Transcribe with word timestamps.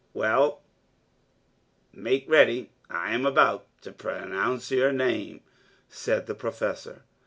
"Well, 0.15 0.61
make 1.93 2.27
ready, 2.27 2.71
I 2.89 3.11
am 3.13 3.23
about 3.23 3.67
to 3.83 3.91
pronounce 3.91 4.71
your 4.71 4.91
name," 4.91 5.41
said 5.89 6.25
the 6.25 6.33
Professor. 6.33 7.03